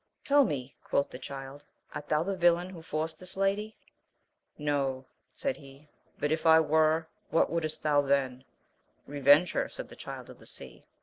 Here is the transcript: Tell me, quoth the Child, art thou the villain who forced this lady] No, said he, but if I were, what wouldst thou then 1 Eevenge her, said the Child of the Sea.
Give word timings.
Tell 0.25 0.43
me, 0.45 0.75
quoth 0.83 1.11
the 1.11 1.19
Child, 1.19 1.63
art 1.93 2.07
thou 2.07 2.23
the 2.23 2.35
villain 2.35 2.71
who 2.71 2.81
forced 2.81 3.19
this 3.19 3.37
lady] 3.37 3.77
No, 4.57 5.05
said 5.31 5.57
he, 5.57 5.89
but 6.17 6.31
if 6.31 6.43
I 6.43 6.59
were, 6.59 7.07
what 7.29 7.51
wouldst 7.51 7.83
thou 7.83 8.01
then 8.01 8.43
1 9.05 9.17
Eevenge 9.17 9.51
her, 9.53 9.69
said 9.69 9.89
the 9.89 9.95
Child 9.95 10.31
of 10.31 10.39
the 10.39 10.47
Sea. 10.47 10.87